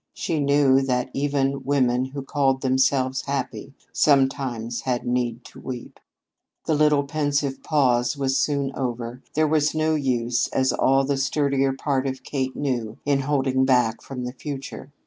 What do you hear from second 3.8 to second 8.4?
sometimes had need to weep. The little pensive pause was